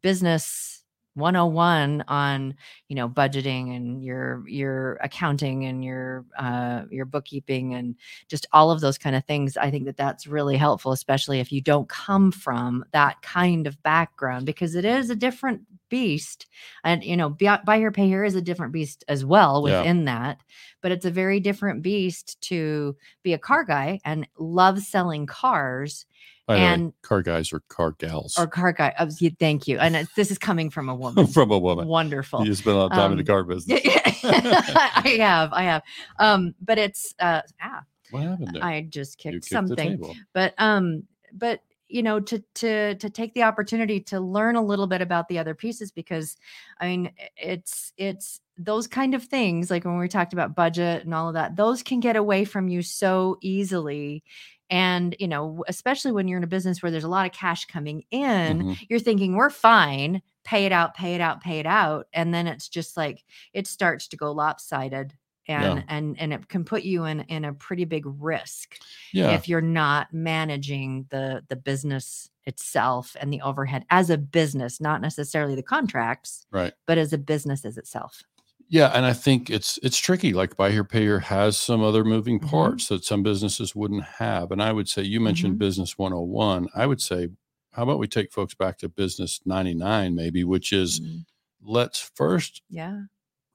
business 0.01 0.78
101 1.15 2.03
on 2.07 2.55
you 2.87 2.95
know 2.95 3.09
budgeting 3.09 3.75
and 3.75 4.03
your 4.03 4.43
your 4.47 4.93
accounting 5.01 5.65
and 5.65 5.83
your 5.83 6.25
uh 6.37 6.83
your 6.89 7.05
bookkeeping 7.05 7.73
and 7.73 7.95
just 8.27 8.45
all 8.53 8.71
of 8.71 8.79
those 8.81 8.97
kind 8.97 9.15
of 9.15 9.25
things 9.25 9.57
i 9.57 9.69
think 9.69 9.85
that 9.85 9.97
that's 9.97 10.27
really 10.27 10.55
helpful 10.55 10.91
especially 10.91 11.39
if 11.39 11.51
you 11.51 11.61
don't 11.61 11.89
come 11.89 12.31
from 12.31 12.85
that 12.91 13.21
kind 13.21 13.67
of 13.67 13.81
background 13.83 14.45
because 14.45 14.75
it 14.75 14.85
is 14.85 15.09
a 15.09 15.15
different 15.15 15.61
beast 15.89 16.47
and 16.83 17.03
you 17.03 17.17
know 17.17 17.29
buy 17.29 17.77
here 17.77 17.91
pay 17.91 18.07
here 18.07 18.23
is 18.23 18.35
a 18.35 18.41
different 18.41 18.71
beast 18.73 19.03
as 19.07 19.25
well 19.25 19.65
Yeah. 19.67 19.79
within 19.79 20.05
that 20.05 20.39
but 20.81 20.91
it's 20.91 21.05
a 21.05 21.11
very 21.11 21.39
different 21.39 21.81
beast 21.81 22.39
to 22.41 22.95
be 23.23 23.33
a 23.33 23.37
car 23.37 23.63
guy 23.63 23.99
and 24.05 24.27
love 24.37 24.79
selling 24.79 25.25
cars 25.25 26.05
By 26.47 26.55
the 26.55 26.61
way, 26.61 26.67
and- 26.67 26.93
car 27.01 27.21
guys 27.21 27.51
or 27.51 27.61
car 27.69 27.91
gals 27.97 28.37
or 28.37 28.47
car 28.47 28.71
guy 28.71 28.93
uh, 28.97 29.09
yeah, 29.19 29.29
thank 29.39 29.67
you 29.67 29.77
and 29.79 29.95
it's, 29.95 30.13
this 30.13 30.31
is 30.31 30.37
coming 30.37 30.69
from 30.69 30.89
a 30.89 30.95
woman 30.95 31.27
from 31.37 31.51
a 31.51 31.57
woman. 31.59 31.87
wonderful 31.87 32.45
You 32.45 32.53
spend 32.55 32.75
a 32.75 32.79
lot 32.79 32.91
of 32.91 32.97
time 32.97 33.11
in 33.11 33.17
the 33.17 33.23
Um, 33.23 33.25
car 33.27 33.43
business. 33.43 33.81
I 34.23 35.17
have, 35.19 35.53
I 35.53 35.63
have. 35.63 35.81
Um, 36.19 36.53
but 36.61 36.77
it's 36.77 37.13
uh 37.19 37.41
ah, 37.61 37.83
what 38.11 38.23
happened 38.23 38.51
there? 38.53 38.63
I 38.63 38.81
just 38.81 39.17
kicked 39.17 39.33
kicked 39.35 39.45
something. 39.49 40.01
But 40.33 40.53
um, 40.57 41.03
but 41.33 41.61
you 41.89 42.03
know 42.03 42.19
to 42.19 42.43
to 42.55 42.95
to 42.95 43.09
take 43.09 43.33
the 43.33 43.43
opportunity 43.43 43.99
to 43.99 44.19
learn 44.19 44.55
a 44.55 44.61
little 44.63 44.87
bit 44.87 45.01
about 45.01 45.27
the 45.27 45.39
other 45.39 45.55
pieces 45.55 45.91
because 45.91 46.37
i 46.79 46.87
mean 46.87 47.11
it's 47.37 47.91
it's 47.97 48.39
those 48.57 48.87
kind 48.87 49.15
of 49.15 49.23
things 49.23 49.71
like 49.71 49.85
when 49.85 49.97
we 49.97 50.07
talked 50.07 50.33
about 50.33 50.55
budget 50.55 51.03
and 51.05 51.13
all 51.13 51.27
of 51.29 51.33
that 51.35 51.55
those 51.55 51.81
can 51.83 51.99
get 51.99 52.15
away 52.15 52.43
from 52.45 52.67
you 52.67 52.81
so 52.81 53.37
easily. 53.41 54.23
And 54.71 55.15
you 55.19 55.27
know 55.27 55.63
especially 55.67 56.11
when 56.11 56.27
you're 56.27 56.37
in 56.37 56.43
a 56.43 56.47
business 56.47 56.83
where 56.83 56.91
there's 56.91 57.03
a 57.05 57.07
lot 57.09 57.25
of 57.25 57.31
cash 57.31 57.65
coming 57.65 58.03
in 58.11 58.63
Mhm. 58.63 58.85
you're 58.89 58.99
thinking 58.99 59.35
we're 59.35 59.49
fine 59.49 60.21
pay 60.43 60.65
it 60.65 60.71
out 60.71 60.93
pay 60.95 61.15
it 61.15 61.21
out 61.21 61.41
pay 61.41 61.59
it 61.59 61.65
out. 61.65 62.07
And 62.13 62.33
then 62.33 62.47
it's 62.47 62.69
just 62.69 62.95
like 62.97 63.23
it 63.53 63.65
starts 63.67 64.07
to 64.09 64.17
go 64.17 64.31
lopsided 64.31 65.13
and 65.49 65.79
Yeah. 65.79 65.83
and 65.89 66.17
and 66.19 66.31
it 66.33 66.47
can 66.47 66.63
put 66.63 66.83
you 66.83 67.03
in 67.05 67.21
in 67.21 67.43
a 67.45 67.53
pretty 67.53 67.83
big 67.85 68.03
risk 68.05 68.77
Yeah. 69.13 69.31
if 69.31 69.49
you're 69.49 69.59
not 69.61 70.13
managing 70.13 71.07
the 71.09 71.43
the 71.49 71.55
business 71.57 72.29
itself 72.45 73.15
and 73.19 73.33
the 73.33 73.41
overhead 73.41 73.85
as 73.89 74.09
a 74.09 74.17
business 74.17 74.79
not 74.79 75.01
necessarily 75.01 75.55
the 75.55 75.63
contracts 75.63 76.45
right. 76.51 76.73
but 76.87 76.97
as 76.97 77.11
a 77.13 77.17
business 77.17 77.65
as 77.65 77.77
itself 77.77 78.23
Yeah, 78.71 78.91
and 78.95 79.03
I 79.05 79.13
think 79.13 79.49
it's 79.49 79.79
it's 79.81 79.97
tricky. 79.97 80.31
Like 80.33 80.55
buy 80.55 80.69
here, 80.71 80.83
pay 80.83 81.01
here 81.01 81.19
has 81.21 81.57
some 81.57 81.81
other 81.81 82.03
moving 82.05 82.39
Mhm. 82.39 82.47
parts 82.49 82.87
that 82.89 83.03
some 83.03 83.23
businesses 83.23 83.75
wouldn't 83.75 84.03
have. 84.19 84.51
And 84.51 84.61
I 84.61 84.71
would 84.71 84.87
say 84.87 85.01
you 85.01 85.19
mentioned 85.19 85.55
Mhm. 85.55 85.59
business 85.65 85.97
101. 85.97 86.67
I 86.75 86.85
would 86.85 87.01
say, 87.01 87.29
how 87.71 87.81
about 87.83 87.97
we 87.97 88.07
take 88.07 88.31
folks 88.31 88.53
back 88.53 88.77
to 88.79 88.87
business 88.89 89.39
99, 89.43 90.13
maybe, 90.13 90.43
which 90.43 90.71
is 90.71 90.99
Mm, 90.99 91.25
let's 91.61 91.99
first 92.15 92.61
yeah 92.69 92.97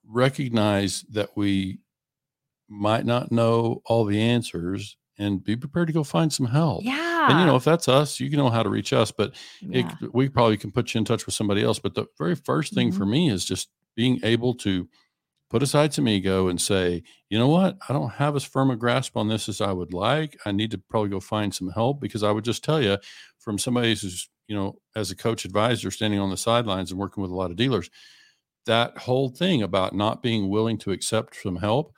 recognize 0.06 1.02
that 1.10 1.30
we 1.36 1.78
might 2.74 3.06
not 3.06 3.30
know 3.32 3.82
all 3.86 4.04
the 4.04 4.20
answers 4.20 4.96
and 5.18 5.44
be 5.44 5.56
prepared 5.56 5.86
to 5.86 5.92
go 5.92 6.02
find 6.02 6.32
some 6.32 6.46
help. 6.46 6.82
yeah 6.84 7.30
And 7.30 7.38
you 7.40 7.46
know, 7.46 7.56
if 7.56 7.64
that's 7.64 7.88
us, 7.88 8.18
you 8.18 8.28
can 8.28 8.38
know 8.38 8.50
how 8.50 8.62
to 8.64 8.68
reach 8.68 8.92
us, 8.92 9.12
but 9.12 9.34
it, 9.62 9.86
we 10.12 10.28
probably 10.28 10.56
can 10.56 10.72
put 10.72 10.92
you 10.92 10.98
in 10.98 11.04
touch 11.04 11.24
with 11.26 11.34
somebody 11.34 11.62
else. 11.62 11.78
But 11.78 11.94
the 11.94 12.06
very 12.18 12.34
first 12.34 12.74
thing 12.74 12.88
Mm-hmm. 12.88 12.98
for 12.98 13.06
me 13.06 13.30
is 13.30 13.44
just 13.44 13.68
being 13.94 14.18
able 14.24 14.54
to 14.54 14.88
put 15.50 15.62
aside 15.62 15.94
some 15.94 16.08
ego 16.08 16.48
and 16.48 16.60
say, 16.60 17.02
you 17.28 17.38
know 17.38 17.46
what, 17.48 17.76
I 17.88 17.92
don't 17.92 18.10
have 18.14 18.34
as 18.34 18.42
firm 18.42 18.70
a 18.70 18.76
grasp 18.76 19.16
on 19.16 19.28
this 19.28 19.48
as 19.48 19.60
I 19.60 19.72
would 19.72 19.94
like. 19.94 20.36
I 20.44 20.50
need 20.50 20.72
to 20.72 20.78
probably 20.90 21.10
go 21.10 21.20
find 21.20 21.54
some 21.54 21.70
help 21.70 22.00
because 22.00 22.24
I 22.24 22.32
would 22.32 22.44
just 22.44 22.64
tell 22.64 22.82
you 22.82 22.98
from 23.38 23.58
somebody 23.58 23.90
who's, 23.90 24.28
you 24.48 24.56
know, 24.56 24.80
as 24.96 25.12
a 25.12 25.16
coach 25.16 25.44
advisor 25.44 25.92
standing 25.92 26.18
on 26.18 26.30
the 26.30 26.36
sidelines 26.36 26.90
and 26.90 26.98
working 26.98 27.22
with 27.22 27.30
a 27.30 27.36
lot 27.36 27.52
of 27.52 27.56
dealers, 27.56 27.88
that 28.66 28.98
whole 28.98 29.28
thing 29.28 29.62
about 29.62 29.94
not 29.94 30.22
being 30.22 30.48
willing 30.48 30.78
to 30.78 30.90
accept 30.90 31.36
some 31.40 31.56
help, 31.56 31.94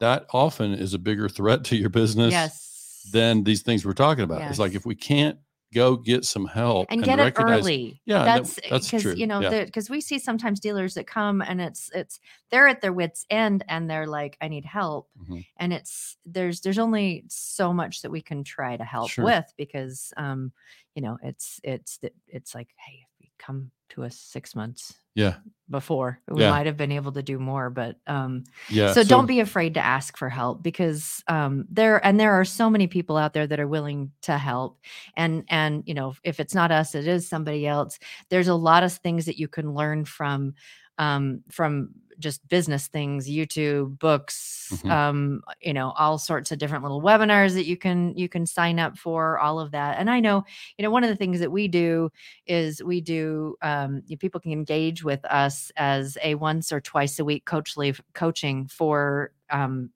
that 0.00 0.26
often 0.32 0.72
is 0.74 0.92
a 0.94 0.98
bigger 0.98 1.28
threat 1.28 1.64
to 1.64 1.76
your 1.76 1.90
business 1.90 2.32
yes 2.32 2.66
than 3.12 3.44
these 3.44 3.62
things 3.62 3.84
we're 3.86 3.92
talking 3.94 4.24
about. 4.24 4.42
It's 4.42 4.58
like 4.58 4.74
if 4.74 4.84
we 4.84 4.94
can't 4.94 5.38
go 5.72 5.96
get 5.96 6.24
some 6.24 6.46
help 6.46 6.86
and 6.90 7.02
get 7.02 7.18
it 7.20 7.32
early. 7.38 8.00
Yeah, 8.04 8.24
that- 8.24 8.36
that's 8.44 8.60
that's 8.68 8.86
because 8.90 9.02
true. 9.02 9.14
you 9.14 9.26
know 9.26 9.40
Yeah. 9.40 9.64
because 9.64 9.88
we 9.88 10.00
see 10.00 10.18
sometimes 10.18 10.58
dealers 10.60 10.94
that 10.94 11.06
come 11.06 11.40
and 11.42 11.60
it's 11.60 11.90
it's 11.94 12.18
they're 12.50 12.66
at 12.68 12.80
their 12.82 12.92
wits 12.92 13.24
end 13.30 13.64
and 13.68 13.88
they're 13.88 14.06
like 14.08 14.36
I 14.40 14.48
need 14.48 14.64
help 14.64 15.08
Mhm. 15.18 15.46
and 15.58 15.72
it's 15.72 16.16
there's 16.26 16.60
there's 16.62 16.78
only 16.78 17.24
so 17.28 17.72
much 17.72 18.02
that 18.02 18.10
we 18.10 18.20
can 18.20 18.42
try 18.44 18.76
to 18.76 18.84
help 18.84 19.10
Sure. 19.10 19.24
with 19.24 19.46
because 19.56 20.12
um 20.16 20.52
you 20.96 21.02
know 21.02 21.18
it's 21.22 21.60
it's 21.62 22.00
it's 22.26 22.54
like 22.54 22.74
hey 22.76 23.04
come 23.46 23.70
to 23.90 24.04
us 24.04 24.16
six 24.16 24.54
months 24.54 24.94
Yeah. 25.16 25.36
before 25.68 26.20
we 26.28 26.42
Yeah. 26.42 26.50
might 26.50 26.66
have 26.66 26.76
been 26.76 26.92
able 26.92 27.12
to 27.12 27.22
do 27.22 27.38
more 27.40 27.70
but 27.70 27.96
um 28.06 28.44
Yeah. 28.70 28.92
so, 28.94 29.02
don't 29.02 29.26
be 29.26 29.40
afraid 29.40 29.74
to 29.74 29.84
ask 29.84 30.16
for 30.16 30.28
help 30.28 30.62
because 30.62 31.22
um 31.26 31.64
there 31.70 32.04
and 32.06 32.18
there 32.20 32.32
are 32.38 32.44
so 32.44 32.70
many 32.70 32.86
people 32.86 33.16
out 33.16 33.32
there 33.34 33.46
that 33.48 33.58
are 33.60 33.66
willing 33.76 34.12
to 34.22 34.38
help 34.38 34.78
and 35.16 35.44
and 35.48 35.82
you 35.86 35.94
know 35.94 36.14
if 36.22 36.38
it's 36.40 36.54
not 36.54 36.70
us 36.70 36.94
it 36.94 37.06
is 37.06 37.28
somebody 37.28 37.66
else 37.66 37.98
there's 38.30 38.48
a 38.48 38.54
lot 38.54 38.82
of 38.84 38.92
things 38.92 39.24
that 39.26 39.38
you 39.38 39.48
can 39.48 39.74
learn 39.74 40.04
from 40.04 40.54
um 41.00 41.42
from 41.50 41.90
just 42.20 42.46
business 42.48 42.86
things 42.86 43.28
youtube 43.28 43.98
books 43.98 44.56
Mhm. 44.84 44.90
um 44.90 45.42
you 45.62 45.72
know 45.72 45.90
all 45.98 46.18
sorts 46.18 46.52
of 46.52 46.58
different 46.58 46.84
little 46.84 47.00
webinars 47.02 47.54
that 47.54 47.64
you 47.66 47.76
can 47.76 48.14
you 48.16 48.28
can 48.28 48.44
sign 48.46 48.78
up 48.78 48.96
for 48.98 49.38
all 49.38 49.58
of 49.58 49.70
that 49.72 49.98
and 49.98 50.08
i 50.10 50.20
know 50.20 50.44
you 50.76 50.82
know 50.84 50.90
one 50.92 51.02
of 51.02 51.08
the 51.10 51.16
things 51.16 51.40
that 51.40 51.50
we 51.50 51.66
do 51.66 52.10
is 52.46 52.82
we 52.84 53.00
do 53.00 53.56
um 53.62 54.02
you- 54.06 54.18
people 54.18 54.38
can 54.38 54.52
engage 54.52 55.02
with 55.02 55.24
us 55.24 55.72
as 55.76 56.16
a 56.22 56.34
once 56.36 56.70
or 56.72 56.80
twice 56.80 57.18
a 57.18 57.24
week 57.24 57.44
coach 57.46 57.76
leave 57.76 58.00
coaching 58.12 58.66
for 58.68 59.32
um 59.48 59.90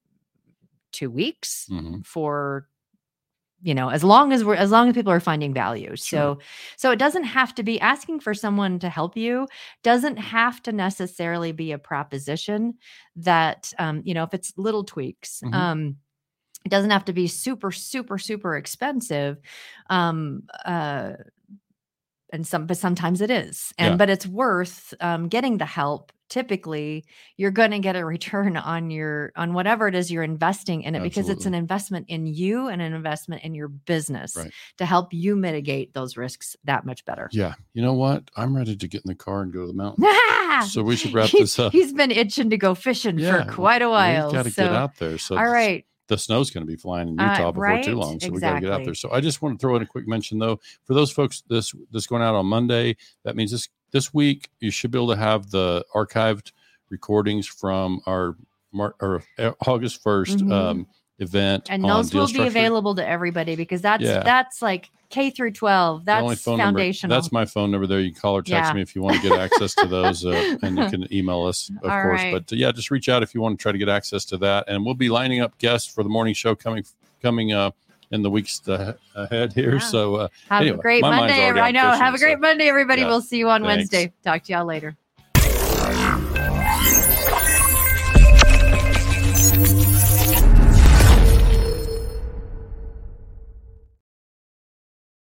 two 0.93 1.11
weeks 1.11 1.69
Mhm. 1.71 2.05
for 2.07 2.67
you 3.65 3.75
know 3.75 3.89
as 3.91 4.05
long 4.05 4.33
as 4.33 4.45
we're 4.45 4.55
as 4.57 4.71
long 4.71 4.89
as 4.89 4.95
people 4.95 5.13
are 5.13 5.21
finding 5.21 5.55
value 5.55 5.97
Sure. 5.97 6.37
so 6.37 6.39
so 6.77 6.93
it 6.93 6.99
doesn't 6.99 7.25
have 7.25 7.55
to 7.57 7.65
be 7.65 7.81
asking 7.81 8.21
for 8.21 8.35
someone 8.35 8.79
to 8.81 8.89
help 8.91 9.17
you 9.17 9.49
doesn't 9.83 10.19
have 10.19 10.63
to 10.63 10.73
necessarily 10.73 11.53
be 11.53 11.73
a 11.73 11.79
proposition 11.79 12.75
that 13.17 13.73
um 13.81 14.03
you 14.05 14.15
know 14.15 14.25
if 14.25 14.35
it's 14.35 14.53
little 14.57 14.85
tweaks 14.85 15.43
Mhm. 15.45 15.55
um 15.55 15.97
it 16.67 16.71
doesn't 16.71 16.91
have 16.91 17.07
to 17.07 17.15
be 17.15 17.27
super 17.29 17.73
super 17.73 18.19
super 18.19 18.57
expensive 18.57 19.39
um 19.91 20.45
uh 20.65 21.15
and 22.33 22.47
some 22.47 22.67
but 22.67 22.77
sometimes 22.77 23.21
it 23.21 23.31
is 23.31 23.73
and 23.79 23.93
Yeah. 23.93 23.97
but 23.99 24.11
it's 24.11 24.27
worth 24.27 24.95
um, 25.01 25.29
getting 25.29 25.59
the 25.59 25.67
help 25.67 26.13
typically 26.29 27.05
you're 27.37 27.51
going 27.51 27.71
to 27.71 27.79
get 27.79 27.97
a 27.97 28.05
return 28.05 28.57
on 28.57 28.91
your 28.91 29.33
on 29.37 29.53
whatever 29.53 29.87
it 29.89 29.95
is 29.95 30.11
you're 30.11 30.23
investing 30.23 30.83
in 30.83 30.95
it 30.95 31.03
because 31.03 31.29
it's 31.29 31.47
an 31.47 31.55
investment 31.55 32.07
in 32.09 32.27
you 32.27 32.69
and 32.69 32.81
an 32.83 32.93
investment 32.95 33.43
in 33.45 33.55
your 33.55 33.69
business 33.69 34.35
Right. 34.37 34.51
to 34.79 34.87
help 34.87 35.13
you 35.13 35.37
mitigate 35.37 35.95
those 35.95 36.17
risks 36.17 36.57
that 36.65 36.85
much 36.87 37.05
better 37.05 37.29
Yeah. 37.33 37.55
You 37.73 37.83
know 37.83 37.95
what? 37.95 38.31
I'm 38.37 38.57
ready 38.57 38.75
to 38.77 38.89
get 38.89 39.03
in 39.05 39.09
the 39.09 39.15
car 39.15 39.43
and 39.43 39.53
go 39.53 39.61
to 39.61 39.67
the 39.67 39.73
mountain. 39.75 40.05
so 40.69 40.83
we 40.83 40.97
should 40.97 41.13
wrap 41.13 41.31
this 41.31 41.59
up. 41.59 41.73
he's 41.73 41.93
been 41.93 42.11
itching 42.11 42.51
to 42.51 42.57
go 42.57 42.75
fishing 42.75 43.19
Yeah, 43.19 43.45
for 43.45 43.53
quite 43.53 43.83
a 43.83 43.89
while 43.91 44.29
We 44.29 44.33
got 44.35 44.45
to 44.45 44.51
so 44.51 44.65
get 44.65 44.73
out 44.73 44.97
there. 44.97 45.19
So 45.19 45.37
all 45.39 45.49
right 45.49 45.85
the 46.07 46.19
snow's 46.19 46.51
going 46.51 46.67
to 46.67 46.71
be 46.71 46.77
flying 46.77 47.09
in 47.09 47.19
Uh, 47.19 47.33
Utah 47.33 47.51
before 47.51 47.63
right? 47.65 47.83
too 47.83 47.95
long, 47.95 48.21
so 48.21 48.29
we 48.31 48.39
got 48.39 48.57
to 48.57 48.61
get 48.61 48.71
out 48.71 48.85
there. 48.85 48.93
So 48.95 49.11
I 49.11 49.23
just 49.23 49.41
want 49.41 49.59
to 49.59 49.63
throw 49.63 49.75
in 49.77 49.81
a 49.81 49.87
quick 49.87 50.07
mention 50.07 50.39
though 50.39 50.61
for 50.85 50.93
those 50.93 51.11
folks 51.11 51.43
this 51.49 51.75
this 51.93 52.07
going 52.07 52.21
out 52.21 52.35
on 52.35 52.45
Monday. 52.45 52.97
That 53.25 53.37
means 53.37 53.51
this 53.53 53.71
this 53.95 54.13
week 54.13 54.51
you 54.61 54.71
should 54.73 54.91
be 54.91 54.99
able 54.99 55.09
to 55.15 55.17
have 55.17 55.51
the 55.51 55.85
archived 55.95 56.51
recordings 56.91 57.47
from 57.47 58.01
our 58.07 58.37
Mar- 58.73 58.97
or 59.01 59.23
uh, 59.39 59.53
August 59.69 60.03
1st 60.03 60.39
Mhm. 60.41 60.53
um, 60.53 60.87
event, 61.21 61.69
and 61.71 61.85
those 61.85 62.13
will 62.13 62.27
be 62.27 62.41
available 62.45 62.97
to 62.97 63.07
everybody 63.09 63.55
because 63.55 63.81
that's 63.81 64.03
Yeah. 64.03 64.25
that's 64.25 64.61
like 64.61 64.91
k 65.11 65.31
through 65.31 65.53
12 65.53 66.05
The 66.07 66.19
only 66.19 66.31
that's 66.31 66.43
phone 66.43 66.59
number- 66.59 66.81
foundational 66.81 67.15
that's 67.17 67.31
my 67.31 67.45
phone 67.45 67.71
number 67.71 67.87
there. 67.87 68.01
You 68.01 68.11
can 68.11 68.21
call 68.21 68.37
or 68.37 68.43
text 68.43 68.71
Yeah. 68.71 68.75
me 68.75 68.83
if 68.83 68.97
you 68.97 69.03
want 69.03 69.23
to 69.23 69.29
get 69.29 69.39
access 69.39 69.75
to 69.77 69.87
those, 69.87 70.27
uh, 70.27 70.57
and 70.63 70.77
you 70.77 70.89
can 70.91 71.07
email 71.15 71.45
us, 71.45 71.71
of 71.85 71.89
All 71.89 72.03
course. 72.03 72.21
right. 72.21 72.33
But 72.33 72.53
uh, 72.53 72.57
yeah, 72.57 72.73
just 72.73 72.91
reach 72.91 73.09
out 73.09 73.23
if 73.23 73.33
you 73.33 73.41
want 73.41 73.57
to 73.57 73.63
try 73.63 73.71
to 73.71 73.79
get 73.79 73.89
access 73.89 74.25
to 74.27 74.37
that, 74.39 74.65
and 74.67 74.85
we'll 74.85 74.95
be 74.95 75.09
lining 75.09 75.41
up 75.41 75.57
guests 75.59 75.87
for 75.89 76.03
the 76.03 76.11
morning 76.11 76.35
show 76.35 76.57
coming 76.57 76.85
coming 77.23 77.53
uh, 77.53 77.71
in 78.15 78.23
the 78.23 78.31
weeks 78.31 78.63
ahead 78.67 79.53
here. 79.53 79.75
Yeah. 79.75 79.79
So 79.81 80.15
uh, 80.15 80.29
have 80.49 80.63
Anyway, 80.63 80.79
a 80.79 80.81
great 80.83 81.03
monday 81.03 81.49
i 81.49 81.71
know 81.71 81.91
have 81.93 82.15
a 82.15 82.19
great 82.19 82.37
so, 82.37 82.41
monday 82.41 82.69
everybody 82.69 83.03
yeah. 83.03 83.09
we'll 83.09 83.21
see 83.21 83.39
you 83.39 83.49
on 83.51 83.63
Thanks. 83.63 83.91
wednesday 83.91 84.13
talk 84.23 84.43
to 84.45 84.53
y'all 84.53 84.65
later 84.65 84.97